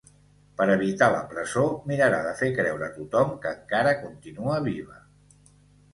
[0.59, 4.99] Per evitar la presó, mirarà de fer creure a tothom que encara continua viva.